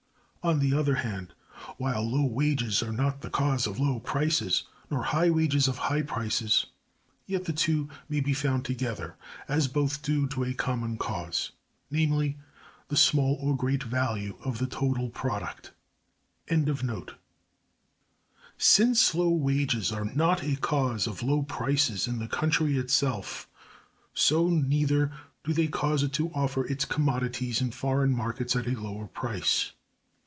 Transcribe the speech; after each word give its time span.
On 0.43 0.57
the 0.57 0.73
other 0.73 0.95
hand, 0.95 1.35
while 1.77 2.01
low 2.01 2.25
wages 2.25 2.81
are 2.81 2.91
not 2.91 3.21
the 3.21 3.29
cause 3.29 3.67
of 3.67 3.79
low 3.79 3.99
prices 3.99 4.63
nor 4.89 5.03
high 5.03 5.29
wages 5.29 5.67
of 5.67 5.77
high 5.77 6.01
prices, 6.01 6.65
yet 7.27 7.45
the 7.45 7.53
two 7.53 7.87
may 8.09 8.21
be 8.21 8.33
found 8.33 8.65
together, 8.65 9.15
as 9.47 9.67
both 9.67 10.01
due 10.01 10.25
to 10.29 10.43
a 10.43 10.55
common 10.55 10.97
cause, 10.97 11.51
viz., 11.91 12.33
the 12.87 12.97
small 12.97 13.35
or 13.39 13.55
great 13.55 13.83
value 13.83 14.35
of 14.43 14.57
the 14.57 14.65
total 14.65 15.11
product.(291) 15.11 17.13
Since 18.57 19.13
low 19.13 19.29
wages 19.29 19.91
are 19.91 20.05
not 20.05 20.41
a 20.43 20.55
cause 20.55 21.05
of 21.05 21.21
low 21.21 21.43
prices 21.43 22.07
in 22.07 22.17
the 22.17 22.27
country 22.27 22.79
itself, 22.79 23.47
so 24.15 24.49
neither 24.49 25.11
do 25.43 25.53
they 25.53 25.67
cause 25.67 26.01
it 26.01 26.13
to 26.13 26.31
offer 26.33 26.65
its 26.65 26.83
commodities 26.83 27.61
in 27.61 27.69
foreign 27.69 28.11
markets 28.15 28.55
at 28.55 28.65
a 28.65 28.71
lower 28.71 29.05
price. 29.05 29.73